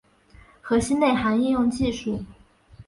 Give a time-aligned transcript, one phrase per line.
[0.63, 2.25] 核心内涵应用技术